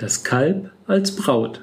Das 0.00 0.24
Kalb 0.24 0.70
als 0.86 1.14
Braut. 1.14 1.60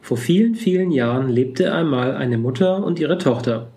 Vor 0.00 0.16
vielen, 0.16 0.56
vielen 0.56 0.90
Jahren 0.90 1.28
lebte 1.28 1.72
einmal 1.72 2.16
eine 2.16 2.36
Mutter 2.36 2.82
und 2.82 2.98
ihre 2.98 3.16
Tochter. 3.16 3.68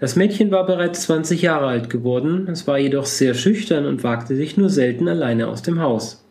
Das 0.00 0.16
Mädchen 0.16 0.50
war 0.50 0.66
bereits 0.66 1.02
20 1.02 1.40
Jahre 1.40 1.68
alt 1.68 1.90
geworden, 1.90 2.48
es 2.50 2.66
war 2.66 2.76
jedoch 2.76 3.04
sehr 3.04 3.34
schüchtern 3.34 3.86
und 3.86 4.02
wagte 4.02 4.34
sich 4.34 4.56
nur 4.56 4.68
selten 4.68 5.06
alleine 5.06 5.46
aus 5.46 5.62
dem 5.62 5.78
Haus. 5.80 6.26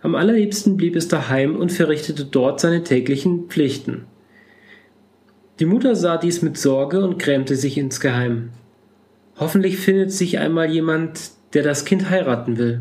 Am 0.00 0.14
allerliebsten 0.14 0.78
blieb 0.78 0.96
es 0.96 1.08
daheim 1.08 1.54
und 1.54 1.70
verrichtete 1.70 2.24
dort 2.24 2.60
seine 2.60 2.82
täglichen 2.82 3.48
Pflichten. 3.48 4.06
Die 5.60 5.66
Mutter 5.66 5.96
sah 5.96 6.16
dies 6.16 6.40
mit 6.40 6.56
Sorge 6.56 7.04
und 7.04 7.18
grämte 7.18 7.56
sich 7.56 7.76
insgeheim. 7.76 8.52
Hoffentlich 9.36 9.76
findet 9.76 10.12
sich 10.12 10.38
einmal 10.38 10.70
jemand, 10.70 11.32
der 11.52 11.62
das 11.62 11.84
Kind 11.84 12.08
heiraten 12.08 12.56
will. 12.56 12.80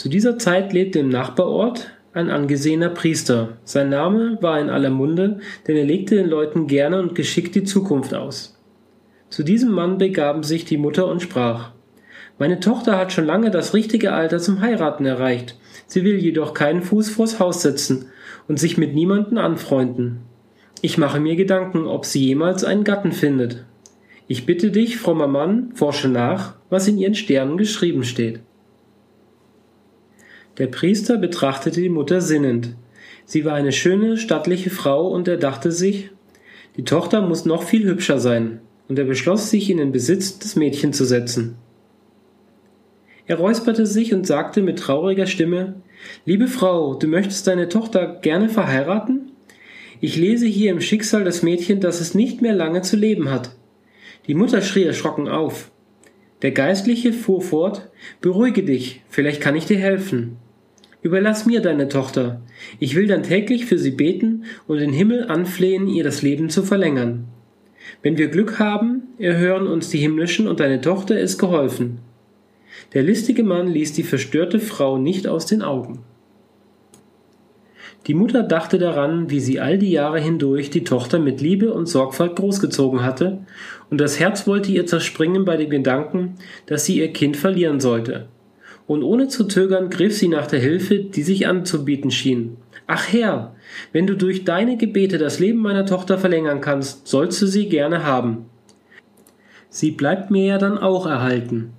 Zu 0.00 0.08
dieser 0.08 0.38
Zeit 0.38 0.72
lebte 0.72 1.00
im 1.00 1.10
Nachbarort 1.10 1.90
ein 2.14 2.30
angesehener 2.30 2.88
Priester. 2.88 3.58
Sein 3.64 3.90
Name 3.90 4.38
war 4.40 4.58
in 4.58 4.70
aller 4.70 4.88
Munde, 4.88 5.40
denn 5.68 5.76
er 5.76 5.84
legte 5.84 6.16
den 6.16 6.30
Leuten 6.30 6.66
gerne 6.66 6.98
und 6.98 7.14
geschickt 7.14 7.54
die 7.54 7.64
Zukunft 7.64 8.14
aus. 8.14 8.58
Zu 9.28 9.42
diesem 9.42 9.70
Mann 9.72 9.98
begaben 9.98 10.42
sich 10.42 10.64
die 10.64 10.78
Mutter 10.78 11.06
und 11.06 11.20
sprach 11.20 11.72
Meine 12.38 12.60
Tochter 12.60 12.96
hat 12.96 13.12
schon 13.12 13.26
lange 13.26 13.50
das 13.50 13.74
richtige 13.74 14.14
Alter 14.14 14.38
zum 14.38 14.62
Heiraten 14.62 15.04
erreicht, 15.04 15.58
sie 15.86 16.02
will 16.02 16.16
jedoch 16.16 16.54
keinen 16.54 16.80
Fuß 16.80 17.10
vors 17.10 17.38
Haus 17.38 17.60
setzen 17.60 18.06
und 18.48 18.58
sich 18.58 18.78
mit 18.78 18.94
niemanden 18.94 19.36
anfreunden. 19.36 20.20
Ich 20.80 20.96
mache 20.96 21.20
mir 21.20 21.36
Gedanken, 21.36 21.84
ob 21.86 22.06
sie 22.06 22.24
jemals 22.24 22.64
einen 22.64 22.84
Gatten 22.84 23.12
findet. 23.12 23.66
Ich 24.28 24.46
bitte 24.46 24.70
dich, 24.70 24.96
frommer 24.96 25.28
Mann, 25.28 25.72
forsche 25.74 26.08
nach, 26.08 26.54
was 26.70 26.88
in 26.88 26.96
ihren 26.96 27.14
Sternen 27.14 27.58
geschrieben 27.58 28.02
steht. 28.02 28.40
Der 30.60 30.66
Priester 30.66 31.16
betrachtete 31.16 31.80
die 31.80 31.88
Mutter 31.88 32.20
sinnend. 32.20 32.74
Sie 33.24 33.46
war 33.46 33.54
eine 33.54 33.72
schöne, 33.72 34.18
stattliche 34.18 34.68
Frau, 34.68 35.08
und 35.08 35.26
er 35.26 35.38
dachte 35.38 35.72
sich, 35.72 36.10
die 36.76 36.84
Tochter 36.84 37.22
muss 37.22 37.46
noch 37.46 37.62
viel 37.62 37.86
hübscher 37.86 38.18
sein, 38.18 38.60
und 38.86 38.98
er 38.98 39.06
beschloss, 39.06 39.48
sich 39.48 39.70
in 39.70 39.78
den 39.78 39.90
Besitz 39.90 40.38
des 40.38 40.56
Mädchens 40.56 40.98
zu 40.98 41.06
setzen. 41.06 41.56
Er 43.26 43.38
räusperte 43.38 43.86
sich 43.86 44.12
und 44.12 44.26
sagte 44.26 44.60
mit 44.60 44.78
trauriger 44.78 45.26
Stimme 45.26 45.76
Liebe 46.26 46.46
Frau, 46.46 46.92
du 46.92 47.06
möchtest 47.06 47.46
deine 47.46 47.70
Tochter 47.70 48.18
gerne 48.20 48.50
verheiraten? 48.50 49.32
Ich 50.02 50.18
lese 50.18 50.44
hier 50.44 50.72
im 50.72 50.82
Schicksal 50.82 51.24
des 51.24 51.42
Mädchens, 51.42 51.80
dass 51.80 52.02
es 52.02 52.14
nicht 52.14 52.42
mehr 52.42 52.54
lange 52.54 52.82
zu 52.82 52.96
leben 52.96 53.30
hat. 53.30 53.56
Die 54.26 54.34
Mutter 54.34 54.60
schrie 54.60 54.84
erschrocken 54.84 55.26
auf. 55.26 55.70
Der 56.42 56.50
Geistliche 56.50 57.14
fuhr 57.14 57.40
fort 57.40 57.88
Beruhige 58.20 58.62
dich, 58.62 59.00
vielleicht 59.08 59.40
kann 59.40 59.56
ich 59.56 59.64
dir 59.64 59.78
helfen. 59.78 60.36
Überlass 61.02 61.46
mir 61.46 61.62
deine 61.62 61.88
Tochter. 61.88 62.42
Ich 62.78 62.94
will 62.94 63.06
dann 63.06 63.22
täglich 63.22 63.64
für 63.64 63.78
sie 63.78 63.90
beten 63.90 64.44
und 64.66 64.78
den 64.78 64.92
Himmel 64.92 65.28
anflehen, 65.28 65.88
ihr 65.88 66.04
das 66.04 66.20
Leben 66.20 66.50
zu 66.50 66.62
verlängern. 66.62 67.24
Wenn 68.02 68.18
wir 68.18 68.28
Glück 68.28 68.58
haben, 68.58 69.04
erhören 69.18 69.66
uns 69.66 69.88
die 69.88 69.98
Himmlischen 69.98 70.46
und 70.46 70.60
deine 70.60 70.82
Tochter 70.82 71.18
ist 71.18 71.38
geholfen. 71.38 72.00
Der 72.92 73.02
listige 73.02 73.42
Mann 73.42 73.68
ließ 73.68 73.94
die 73.94 74.02
verstörte 74.02 74.60
Frau 74.60 74.98
nicht 74.98 75.26
aus 75.26 75.46
den 75.46 75.62
Augen. 75.62 76.00
Die 78.06 78.14
Mutter 78.14 78.42
dachte 78.42 78.78
daran, 78.78 79.30
wie 79.30 79.40
sie 79.40 79.60
all 79.60 79.78
die 79.78 79.90
Jahre 79.90 80.20
hindurch 80.20 80.70
die 80.70 80.84
Tochter 80.84 81.18
mit 81.18 81.40
Liebe 81.40 81.72
und 81.72 81.86
Sorgfalt 81.86 82.36
großgezogen 82.36 83.02
hatte, 83.02 83.44
und 83.90 84.00
das 84.00 84.20
Herz 84.20 84.46
wollte 84.46 84.70
ihr 84.72 84.86
zerspringen 84.86 85.44
bei 85.44 85.56
dem 85.56 85.70
Gedanken, 85.70 86.36
dass 86.66 86.84
sie 86.84 86.98
ihr 86.98 87.12
Kind 87.12 87.36
verlieren 87.36 87.80
sollte 87.80 88.28
und 88.90 89.04
ohne 89.04 89.28
zu 89.28 89.44
zögern 89.44 89.88
griff 89.88 90.16
sie 90.16 90.26
nach 90.26 90.48
der 90.48 90.58
Hilfe, 90.58 90.98
die 90.98 91.22
sich 91.22 91.46
anzubieten 91.46 92.10
schien. 92.10 92.56
Ach 92.88 93.06
Herr, 93.12 93.54
wenn 93.92 94.08
du 94.08 94.16
durch 94.16 94.44
deine 94.44 94.76
Gebete 94.76 95.16
das 95.16 95.38
Leben 95.38 95.60
meiner 95.60 95.86
Tochter 95.86 96.18
verlängern 96.18 96.60
kannst, 96.60 97.06
sollst 97.06 97.40
du 97.40 97.46
sie 97.46 97.68
gerne 97.68 98.02
haben. 98.02 98.46
Sie 99.68 99.92
bleibt 99.92 100.32
mir 100.32 100.44
ja 100.44 100.58
dann 100.58 100.76
auch 100.76 101.06
erhalten. 101.06 101.70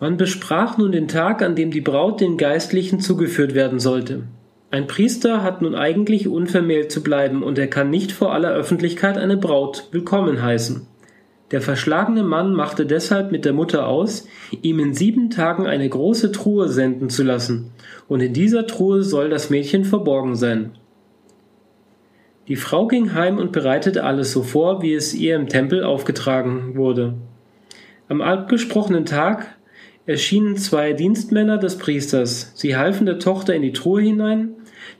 Man 0.00 0.16
besprach 0.16 0.78
nun 0.78 0.90
den 0.90 1.06
Tag, 1.06 1.42
an 1.42 1.54
dem 1.54 1.70
die 1.70 1.80
Braut 1.80 2.20
den 2.20 2.38
Geistlichen 2.38 2.98
zugeführt 2.98 3.54
werden 3.54 3.78
sollte. 3.78 4.24
Ein 4.72 4.88
Priester 4.88 5.44
hat 5.44 5.62
nun 5.62 5.76
eigentlich 5.76 6.26
unvermählt 6.26 6.90
zu 6.90 7.04
bleiben, 7.04 7.44
und 7.44 7.56
er 7.56 7.68
kann 7.68 7.88
nicht 7.88 8.10
vor 8.10 8.34
aller 8.34 8.50
Öffentlichkeit 8.50 9.16
eine 9.16 9.36
Braut 9.36 9.90
willkommen 9.92 10.42
heißen. 10.42 10.88
Der 11.52 11.60
verschlagene 11.60 12.24
Mann 12.24 12.54
machte 12.54 12.86
deshalb 12.86 13.30
mit 13.30 13.44
der 13.44 13.52
Mutter 13.52 13.86
aus, 13.86 14.26
ihm 14.62 14.80
in 14.80 14.94
sieben 14.94 15.30
Tagen 15.30 15.66
eine 15.66 15.88
große 15.88 16.32
Truhe 16.32 16.68
senden 16.68 17.08
zu 17.08 17.22
lassen, 17.22 17.72
und 18.08 18.20
in 18.20 18.32
dieser 18.32 18.66
Truhe 18.66 19.02
soll 19.02 19.30
das 19.30 19.48
Mädchen 19.48 19.84
verborgen 19.84 20.34
sein. 20.34 20.72
Die 22.48 22.56
Frau 22.56 22.86
ging 22.86 23.14
heim 23.14 23.38
und 23.38 23.52
bereitete 23.52 24.04
alles 24.04 24.32
so 24.32 24.42
vor, 24.42 24.82
wie 24.82 24.94
es 24.94 25.14
ihr 25.14 25.36
im 25.36 25.48
Tempel 25.48 25.82
aufgetragen 25.84 26.76
wurde. 26.76 27.14
Am 28.08 28.20
abgesprochenen 28.20 29.04
Tag 29.04 29.56
erschienen 30.06 30.56
zwei 30.56 30.92
Dienstmänner 30.92 31.58
des 31.58 31.78
Priesters. 31.78 32.52
Sie 32.54 32.76
halfen 32.76 33.06
der 33.06 33.18
Tochter 33.18 33.54
in 33.54 33.62
die 33.62 33.72
Truhe 33.72 34.00
hinein, 34.00 34.50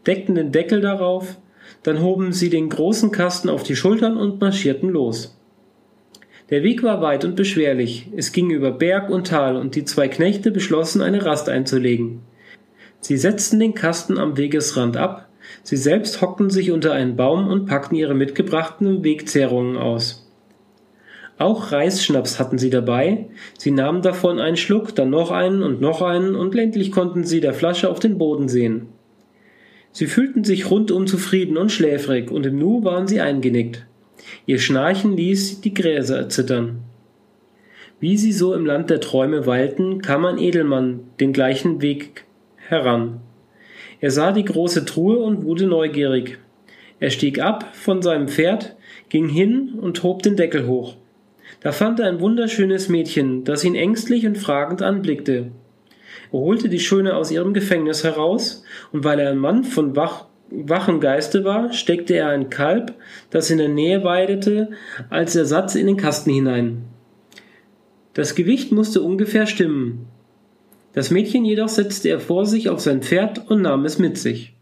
deckten 0.07 0.35
den 0.35 0.51
Deckel 0.51 0.81
darauf, 0.81 1.39
dann 1.85 2.03
hoben 2.03 2.33
sie 2.33 2.51
den 2.51 2.69
großen 2.69 3.13
Kasten 3.13 3.49
auf 3.49 3.63
die 3.63 3.77
Schultern 3.77 4.17
und 4.17 4.41
marschierten 4.41 4.91
los. 4.91 5.36
Der 6.49 6.63
Weg 6.63 6.85
war 6.85 7.03
weit 7.03 7.25
und 7.25 7.35
beschwerlich, 7.35 8.07
es 8.15 8.31
ging 8.31 8.51
über 8.51 8.71
Berg 8.71 9.11
und 9.11 9.27
Tal, 9.27 9.57
und 9.57 9.75
die 9.75 9.85
zwei 9.85 10.07
Knechte 10.07 10.53
beschlossen, 10.53 11.03
eine 11.03 11.25
Rast 11.25 11.49
einzulegen. 11.49 12.21
Sie 13.01 13.17
setzten 13.17 13.59
den 13.59 13.75
Kasten 13.75 14.17
am 14.17 14.37
Wegesrand 14.37 14.97
ab, 14.97 15.29
sie 15.65 15.77
selbst 15.77 16.21
hockten 16.21 16.49
sich 16.49 16.71
unter 16.71 16.93
einen 16.93 17.17
Baum 17.17 17.49
und 17.49 17.67
packten 17.67 17.97
ihre 17.97 18.15
mitgebrachten 18.15 19.03
Wegzehrungen 19.03 19.77
aus. 19.77 20.31
Auch 21.37 21.73
Reisschnaps 21.73 22.39
hatten 22.39 22.59
sie 22.59 22.71
dabei, 22.71 23.27
sie 23.59 23.73
nahmen 23.73 24.03
davon 24.03 24.39
einen 24.39 24.57
Schluck, 24.57 24.95
dann 24.95 25.11
noch 25.11 25.33
einen 25.33 25.65
und 25.65 25.81
noch 25.81 26.01
einen, 26.01 26.37
und 26.37 26.55
endlich 26.55 26.93
konnten 26.93 27.25
sie 27.25 27.41
der 27.41 27.55
Flasche 27.55 27.91
auf 27.91 27.99
den 27.99 28.19
Boden 28.19 28.49
sehen. 28.49 28.87
Sie 29.91 30.07
fühlten 30.07 30.45
sich 30.45 30.71
rundum 30.71 31.09
zufrieden 31.09 31.57
und 31.57 31.73
schläfrig, 31.73 32.31
und 32.31 32.47
im 32.47 32.57
Nu 32.57 32.85
waren 32.85 33.09
sie 33.09 33.21
eingenickt. 33.21 33.86
Ihr 34.47 34.59
Schnarchen 34.59 35.17
ließ 35.17 35.61
die 35.61 35.75
Gräser 35.75 36.19
erzittern. 36.19 36.81
Wie 37.99 38.17
sie 38.17 38.33
so 38.33 38.55
im 38.55 38.67
Land 38.67 38.91
der 38.91 39.01
Träume 39.01 39.47
weilten, 39.47 40.03
kam 40.03 40.25
ein 40.25 40.39
Edelmann 40.39 41.01
den 41.19 41.33
gleichen 41.33 41.81
Weg 41.81 42.25
heran. 42.57 43.21
Er 44.01 44.11
sah 44.11 44.33
die 44.33 44.45
große 44.45 44.85
Truhe 44.85 45.19
und 45.19 45.45
wurde 45.45 45.67
neugierig. 45.67 46.39
Er 47.01 47.11
stieg 47.11 47.41
ab 47.41 47.75
von 47.75 48.03
seinem 48.03 48.29
Pferd, 48.29 48.77
ging 49.09 49.29
hin 49.29 49.75
und 49.81 50.03
hob 50.03 50.23
den 50.23 50.37
Deckel 50.37 50.67
hoch. 50.67 50.97
Da 51.61 51.73
fand 51.73 52.01
er 52.01 52.09
ein 52.09 52.21
wunderschönes 52.21 52.89
Mädchen, 52.89 53.45
das 53.45 53.65
ihn 53.65 53.75
ängstlich 53.75 54.27
und 54.27 54.37
fragend 54.37 54.83
anblickte. 54.83 55.51
Er 56.33 56.39
holte 56.39 56.69
die 56.69 56.81
Schöne 56.81 57.17
aus 57.17 57.31
ihrem 57.31 57.55
Gefängnis 57.55 58.05
heraus, 58.05 58.65
und 58.93 59.05
weil 59.05 59.19
er 59.19 59.31
ein 59.31 59.39
Mann 59.39 59.65
von 59.65 59.97
wach 59.97 60.27
wachen 60.51 61.01
Geiste 61.01 61.45
war, 61.45 61.73
steckte 61.73 62.15
er 62.15 62.29
ein 62.29 62.51
Kalb, 62.51 62.95
das 63.31 63.51
in 63.51 63.59
der 63.59 63.69
Nähe 63.69 64.05
weidete, 64.05 64.71
als 65.11 65.37
Ersatz 65.37 65.75
in 65.75 65.87
den 65.87 65.97
Kasten 65.97 66.31
hinein. 66.31 66.85
Das 68.15 68.35
Gewicht 68.35 68.73
musste 68.73 69.03
ungefähr 69.03 69.47
stimmen. 69.47 70.07
Das 70.93 71.11
Mädchen 71.11 71.45
jedoch 71.45 71.69
setzte 71.69 72.09
er 72.09 72.21
vor 72.21 72.47
sich 72.47 72.71
auf 72.71 72.81
sein 72.81 73.03
Pferd 73.03 73.51
und 73.51 73.63
nahm 73.63 73.85
es 73.85 73.99
mit 73.99 74.17
sich. 74.17 74.55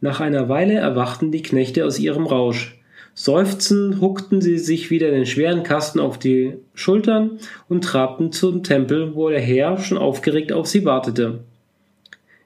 Nach 0.00 0.20
einer 0.20 0.48
Weile 0.48 0.74
erwachten 0.74 1.30
die 1.30 1.42
Knechte 1.42 1.86
aus 1.86 1.98
ihrem 1.98 2.26
Rausch. 2.26 2.78
Seufzend 3.14 4.00
huckten 4.00 4.40
sie 4.40 4.58
sich 4.58 4.90
wieder 4.90 5.10
den 5.10 5.26
schweren 5.26 5.62
Kasten 5.62 6.00
auf 6.00 6.18
die 6.18 6.54
Schultern 6.74 7.38
und 7.68 7.84
trabten 7.84 8.32
zum 8.32 8.62
Tempel, 8.62 9.14
wo 9.14 9.28
der 9.28 9.40
Herr 9.40 9.78
schon 9.78 9.98
aufgeregt 9.98 10.52
auf 10.52 10.66
sie 10.66 10.84
wartete. 10.84 11.44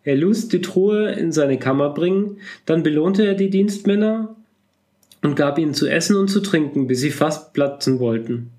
Er 0.06 0.14
ließ 0.14 0.48
die 0.48 0.60
Truhe 0.60 1.10
in 1.10 1.32
seine 1.32 1.58
Kammer 1.58 1.90
bringen, 1.90 2.38
dann 2.64 2.84
belohnte 2.84 3.26
er 3.26 3.34
die 3.34 3.50
Dienstmänner 3.50 4.36
und 5.22 5.34
gab 5.34 5.58
ihnen 5.58 5.74
zu 5.74 5.88
essen 5.88 6.16
und 6.16 6.28
zu 6.28 6.38
trinken, 6.40 6.86
bis 6.86 7.00
sie 7.00 7.10
fast 7.10 7.52
platzen 7.54 7.98
wollten. 7.98 8.52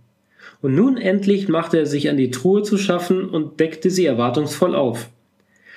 Und 0.61 0.75
nun 0.75 0.97
endlich 0.97 1.47
machte 1.47 1.77
er 1.77 1.85
sich 1.85 2.09
an 2.09 2.17
die 2.17 2.31
Truhe 2.31 2.63
zu 2.63 2.77
schaffen 2.77 3.29
und 3.29 3.61
deckte 3.61 3.89
sie 3.89 4.05
erwartungsvoll 4.05 4.75
auf. 4.75 5.09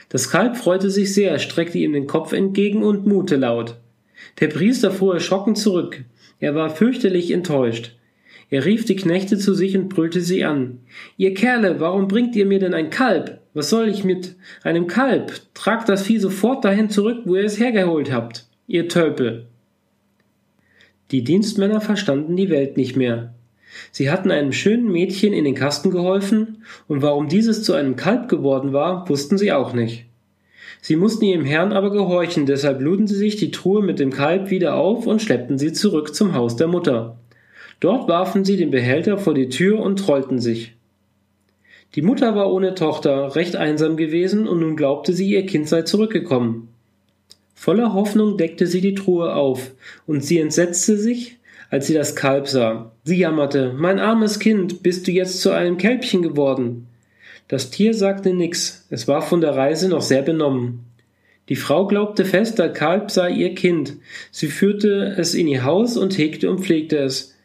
Das 0.09 0.29
Kalb 0.29 0.57
freute 0.57 0.91
sich 0.91 1.15
sehr, 1.15 1.39
streckte 1.39 1.79
ihm 1.79 1.93
den 1.93 2.09
Kopf 2.09 2.33
entgegen 2.33 2.83
und 2.83 3.07
mute 3.07 3.37
laut. 3.37 3.77
Der 4.41 4.49
Priester 4.49 4.91
fuhr 4.91 5.15
erschrocken 5.15 5.55
zurück. 5.55 6.03
Er 6.41 6.57
war 6.57 6.71
fürchterlich 6.71 7.31
enttäuscht. 7.31 7.95
Er 8.51 8.65
rief 8.65 8.85
die 8.87 8.97
Knechte 8.97 9.39
zu 9.39 9.55
sich 9.55 9.77
und 9.77 9.89
brüllte 9.89 10.21
sie 10.21 10.45
an. 10.45 10.79
Ihr 11.17 11.33
Kerle, 11.35 11.79
warum 11.79 12.09
bringt 12.09 12.35
ihr 12.35 12.47
mir 12.47 12.59
denn 12.59 12.75
ein 12.75 12.91
Kalb? 12.91 13.40
Was 13.53 13.69
soll 13.69 13.89
ich 13.89 14.05
mit 14.05 14.37
einem 14.63 14.87
Kalb? 14.87 15.41
Tragt 15.55 15.89
das 15.89 16.03
Vieh 16.03 16.19
sofort 16.19 16.65
dahin 16.65 16.89
zurück, 16.89 17.23
wo 17.25 17.35
ihr 17.35 17.45
es 17.45 17.59
hergeholt 17.59 18.13
habt, 18.13 18.47
ihr 18.69 18.89
Tölpel. 18.89 19.47
Die 21.11 21.25
Dienstmänner 21.25 21.81
verstanden 21.81 22.37
die 22.37 22.51
Welt 22.51 22.77
nicht 22.77 22.95
mehr. 22.97 23.35
Sie 23.91 24.11
hatten 24.11 24.31
einem 24.31 24.53
schönen 24.53 24.91
Mädchen 24.91 25.33
in 25.33 25.45
den 25.45 25.55
Kasten 25.55 25.91
geholfen, 25.91 26.65
und 26.87 27.03
warum 27.03 27.29
dieses 27.29 27.65
zu 27.65 27.73
einem 27.73 27.97
Kalb 27.97 28.29
geworden 28.29 28.73
war, 28.73 29.09
wussten 29.09 29.39
sie 29.39 29.53
auch 29.53 29.73
nicht. 29.73 30.07
Sie 30.81 30.97
mussten 30.97 31.25
ihrem 31.25 31.45
Herrn 31.45 31.73
aber 31.73 31.91
gehorchen, 31.91 32.47
deshalb 32.47 32.81
luden 32.81 33.07
sie 33.07 33.17
sich 33.17 33.37
die 33.37 33.51
Truhe 33.51 33.83
mit 33.83 33.99
dem 33.99 34.11
Kalb 34.11 34.51
wieder 34.51 34.75
auf 34.77 35.07
und 35.07 35.21
schleppten 35.21 35.59
sie 35.59 35.73
zurück 35.73 36.15
zum 36.15 36.35
Haus 36.35 36.57
der 36.57 36.69
Mutter. 36.69 37.19
Dort 37.81 38.09
warfen 38.09 38.45
sie 38.45 38.57
den 38.57 38.71
Behälter 38.71 39.19
vor 39.19 39.35
die 39.35 39.49
Tür 39.49 39.81
und 39.81 39.99
trollten 39.99 40.39
sich. 40.39 40.75
Die 41.97 42.03
Mutter 42.03 42.37
war 42.37 42.53
ohne 42.53 42.75
Tochter, 42.75 43.35
recht 43.35 43.57
einsam 43.57 43.97
gewesen, 43.97 44.47
und 44.47 44.61
nun 44.61 44.77
glaubte 44.77 45.13
sie, 45.13 45.29
ihr 45.29 45.45
Kind 45.45 45.69
sei 45.69 45.83
zurückgekommen. 45.83 46.69
Voller 47.55 47.95
Hoffnung 47.95 48.37
deckte 48.37 48.67
sie 48.67 48.81
die 48.81 48.95
Truhe 48.95 49.35
auf, 49.35 49.73
und 50.07 50.25
sie 50.25 50.39
entsetzte 50.39 50.97
sich, 50.97 51.39
als 51.69 51.89
sie 51.89 51.95
das 51.95 52.15
Kalb 52.15 52.47
sah. 52.47 52.93
Sie 53.05 53.19
jammerte, 53.19 53.73
mein 53.77 53.99
armes 53.99 54.39
Kind, 54.39 54.83
bist 54.83 55.07
du 55.07 55.11
jetzt 55.11 55.41
zu 55.41 55.51
einem 55.51 55.79
Kälbchen 55.79 56.23
geworden? 56.23 56.87
Das 57.49 57.71
Tier 57.71 57.95
sagte 57.95 58.33
nix, 58.33 58.87
es 58.91 59.09
war 59.09 59.23
von 59.23 59.41
der 59.41 59.57
Reise 59.57 59.89
noch 59.89 60.03
sehr 60.03 60.23
benommen. 60.23 60.85
Die 61.49 61.57
Frau 61.57 61.89
glaubte 61.89 62.25
fest, 62.25 62.61
der 62.61 62.73
Kalb 62.73 63.11
sei 63.11 63.31
ihr 63.31 63.57
Kind. 63.57 63.97
Sie 64.31 64.47
führte 64.47 65.17
es 65.19 65.35
in 65.35 65.49
ihr 65.49 65.65
Haus 65.65 65.97
und 65.97 66.17
hegte 66.17 66.49
und 66.49 66.61
pflegte 66.61 66.99
es. 66.99 67.37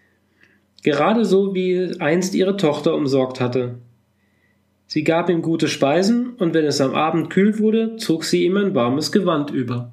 Gerade 0.83 1.25
so, 1.25 1.55
wie 1.55 1.99
einst 1.99 2.35
ihre 2.35 2.57
Tochter 2.57 2.93
umsorgt 2.93 3.41
hatte. 3.41 3.79
Sie 4.87 5.03
gab 5.03 5.29
ihm 5.29 5.41
gute 5.41 5.67
Speisen, 5.67 6.33
und 6.37 6.53
wenn 6.53 6.65
es 6.65 6.81
am 6.81 6.93
Abend 6.93 7.29
kühl 7.29 7.59
wurde, 7.59 7.97
zog 7.97 8.23
sie 8.23 8.45
ihm 8.45 8.57
ein 8.57 8.75
warmes 8.75 9.11
Gewand 9.11 9.49
über. 9.51 9.91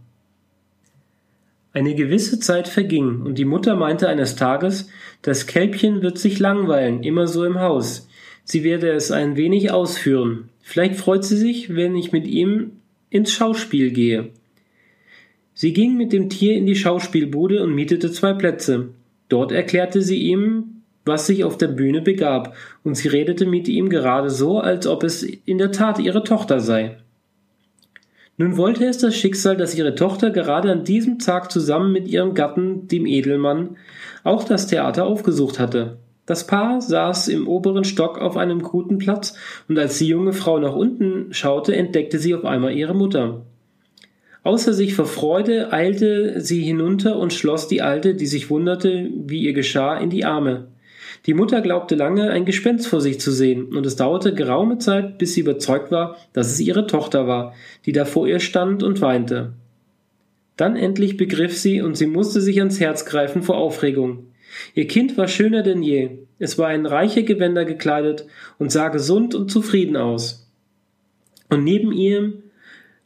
Eine 1.72 1.94
gewisse 1.94 2.38
Zeit 2.38 2.68
verging, 2.68 3.22
und 3.22 3.38
die 3.38 3.46
Mutter 3.46 3.76
meinte 3.76 4.08
eines 4.08 4.36
Tages, 4.36 4.88
das 5.22 5.46
Kälbchen 5.46 6.02
wird 6.02 6.18
sich 6.18 6.38
langweilen, 6.38 7.02
immer 7.02 7.26
so 7.26 7.44
im 7.44 7.60
Haus. 7.60 8.08
Sie 8.44 8.64
werde 8.64 8.90
es 8.90 9.10
ein 9.10 9.36
wenig 9.36 9.70
ausführen. 9.70 10.50
Vielleicht 10.60 10.96
freut 10.96 11.24
sie 11.24 11.36
sich, 11.36 11.74
wenn 11.74 11.96
ich 11.96 12.12
mit 12.12 12.26
ihm 12.26 12.72
ins 13.08 13.32
Schauspiel 13.32 13.90
gehe. 13.90 14.30
Sie 15.54 15.72
ging 15.72 15.96
mit 15.96 16.12
dem 16.12 16.28
Tier 16.28 16.56
in 16.56 16.66
die 16.66 16.76
Schauspielbude 16.76 17.62
und 17.62 17.74
mietete 17.74 18.10
zwei 18.10 18.32
Plätze. 18.32 18.88
Dort 19.28 19.52
erklärte 19.52 20.02
sie 20.02 20.18
ihm, 20.18 20.81
was 21.04 21.26
sich 21.26 21.44
auf 21.44 21.58
der 21.58 21.68
Bühne 21.68 22.00
begab, 22.00 22.54
und 22.84 22.96
sie 22.96 23.08
redete 23.08 23.46
mit 23.46 23.68
ihm 23.68 23.88
gerade 23.88 24.30
so, 24.30 24.58
als 24.58 24.86
ob 24.86 25.02
es 25.02 25.22
in 25.22 25.58
der 25.58 25.72
Tat 25.72 25.98
ihre 25.98 26.24
Tochter 26.24 26.60
sei. 26.60 26.98
Nun 28.38 28.56
wollte 28.56 28.86
es 28.86 28.98
das 28.98 29.14
Schicksal, 29.14 29.56
dass 29.56 29.76
ihre 29.76 29.94
Tochter 29.94 30.30
gerade 30.30 30.72
an 30.72 30.84
diesem 30.84 31.18
Tag 31.18 31.52
zusammen 31.52 31.92
mit 31.92 32.08
ihrem 32.08 32.34
Gatten, 32.34 32.88
dem 32.88 33.06
Edelmann, 33.06 33.76
auch 34.24 34.44
das 34.44 34.66
Theater 34.66 35.06
aufgesucht 35.06 35.58
hatte. 35.58 35.98
Das 36.24 36.46
Paar 36.46 36.80
saß 36.80 37.28
im 37.28 37.46
oberen 37.48 37.84
Stock 37.84 38.18
auf 38.18 38.36
einem 38.36 38.62
guten 38.62 38.98
Platz, 38.98 39.34
und 39.68 39.78
als 39.78 39.98
die 39.98 40.08
junge 40.08 40.32
Frau 40.32 40.58
nach 40.58 40.74
unten 40.74 41.32
schaute, 41.32 41.76
entdeckte 41.76 42.18
sie 42.18 42.34
auf 42.34 42.44
einmal 42.44 42.72
ihre 42.72 42.94
Mutter. 42.94 43.42
Außer 44.44 44.72
sich 44.72 44.94
vor 44.94 45.06
Freude 45.06 45.72
eilte 45.72 46.40
sie 46.40 46.62
hinunter 46.62 47.16
und 47.18 47.32
schloss 47.32 47.68
die 47.68 47.82
Alte, 47.82 48.14
die 48.14 48.26
sich 48.26 48.50
wunderte, 48.50 49.08
wie 49.14 49.42
ihr 49.42 49.52
geschah, 49.52 49.96
in 49.96 50.10
die 50.10 50.24
Arme. 50.24 50.68
Die 51.26 51.34
Mutter 51.34 51.60
glaubte 51.60 51.94
lange, 51.94 52.30
ein 52.30 52.44
Gespenst 52.44 52.88
vor 52.88 53.00
sich 53.00 53.20
zu 53.20 53.30
sehen, 53.30 53.76
und 53.76 53.86
es 53.86 53.96
dauerte 53.96 54.34
geraume 54.34 54.78
Zeit, 54.78 55.18
bis 55.18 55.34
sie 55.34 55.42
überzeugt 55.42 55.92
war, 55.92 56.16
dass 56.32 56.50
es 56.50 56.60
ihre 56.60 56.86
Tochter 56.86 57.28
war, 57.28 57.54
die 57.86 57.92
da 57.92 58.04
vor 58.04 58.26
ihr 58.26 58.40
stand 58.40 58.82
und 58.82 59.00
weinte. 59.00 59.52
Dann 60.56 60.76
endlich 60.76 61.16
begriff 61.16 61.56
sie, 61.56 61.80
und 61.80 61.96
sie 61.96 62.06
musste 62.06 62.40
sich 62.40 62.58
ans 62.58 62.80
Herz 62.80 63.04
greifen 63.04 63.42
vor 63.42 63.56
Aufregung. 63.56 64.26
Ihr 64.74 64.86
Kind 64.86 65.16
war 65.16 65.28
schöner 65.28 65.62
denn 65.62 65.82
je, 65.82 66.18
es 66.38 66.58
war 66.58 66.74
in 66.74 66.86
reiche 66.86 67.22
Gewänder 67.22 67.64
gekleidet 67.64 68.26
und 68.58 68.72
sah 68.72 68.88
gesund 68.88 69.34
und 69.34 69.50
zufrieden 69.50 69.96
aus. 69.96 70.50
Und 71.48 71.64
neben 71.64 71.92
ihm 71.92 72.42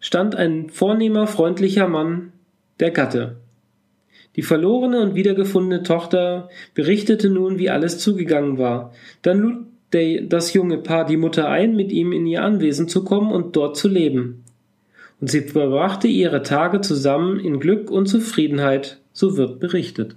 stand 0.01 0.35
ein 0.35 0.71
vornehmer, 0.71 1.27
freundlicher 1.27 1.87
Mann, 1.87 2.33
der 2.81 2.91
Gatte. 2.91 3.37
Die 4.37 4.43
verlorene 4.43 5.01
und 5.01 5.15
wiedergefundene 5.15 5.83
Tochter 5.83 6.51
berichtete 6.75 7.31
nun, 7.31 7.59
wie 7.59 7.71
alles 7.71 7.99
zugegangen 7.99 8.59
war. 8.59 8.93
Dann 9.23 9.39
lud 9.39 9.57
das 10.29 10.53
junge 10.53 10.79
Paar 10.79 11.07
die 11.07 11.17
Mutter 11.17 11.49
ein, 11.49 11.75
mit 11.75 11.91
ihm 11.91 12.13
in 12.13 12.27
ihr 12.27 12.43
Anwesen 12.43 12.87
zu 12.89 13.03
kommen 13.05 13.33
und 13.33 13.57
dort 13.57 13.77
zu 13.77 13.89
leben. 13.89 14.45
Und 15.21 15.31
sie 15.31 15.41
verbrachte 15.41 16.09
ihre 16.09 16.43
Tage 16.43 16.83
zusammen 16.83 17.41
in 17.41 17.61
Glück 17.61 17.91
und 17.91 18.07
Zufriedenheit, 18.07 19.01
so 19.13 19.39
wird 19.39 19.59
berichtet. 19.59 20.17